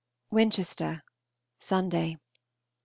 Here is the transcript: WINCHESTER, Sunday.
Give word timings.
WINCHESTER, 0.31 1.03
Sunday. 1.59 2.17